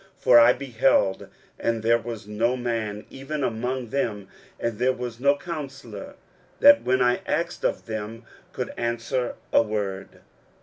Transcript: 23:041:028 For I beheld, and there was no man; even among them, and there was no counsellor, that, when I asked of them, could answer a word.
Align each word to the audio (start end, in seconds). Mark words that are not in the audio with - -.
23:041:028 0.15 0.21
For 0.23 0.39
I 0.39 0.53
beheld, 0.53 1.27
and 1.59 1.83
there 1.83 1.97
was 1.99 2.27
no 2.27 2.57
man; 2.57 3.05
even 3.11 3.43
among 3.43 3.89
them, 3.89 4.29
and 4.59 4.79
there 4.79 4.93
was 4.93 5.19
no 5.19 5.35
counsellor, 5.37 6.15
that, 6.59 6.81
when 6.81 7.03
I 7.03 7.21
asked 7.27 7.63
of 7.63 7.85
them, 7.85 8.23
could 8.51 8.73
answer 8.77 9.35
a 9.53 9.61
word. 9.61 10.21